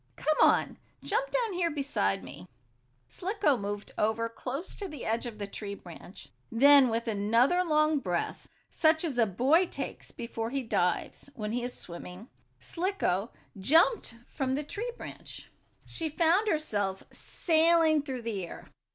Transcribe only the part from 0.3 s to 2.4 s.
on; jump down here beside